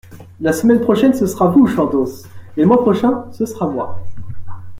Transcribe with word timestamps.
La 0.39 0.51
semaine 0.51 0.81
prochaine 0.81 1.13
ce 1.13 1.27
sera 1.27 1.45
vous, 1.49 1.67
Chandos, 1.67 2.07
et 2.57 2.61
le 2.61 2.65
mois 2.65 2.81
prochain 2.81 3.25
ce 3.33 3.45
sera 3.45 3.67
moi. 3.67 3.99